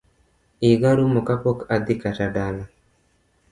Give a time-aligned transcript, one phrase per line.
[0.63, 2.63] Yiga rumo ka pok adhi kata dala